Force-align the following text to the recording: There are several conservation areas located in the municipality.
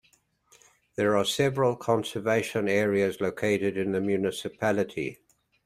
There 0.95 1.15
are 1.15 1.23
several 1.23 1.75
conservation 1.75 2.67
areas 2.67 3.21
located 3.21 3.77
in 3.77 3.91
the 3.91 4.01
municipality. 4.01 5.19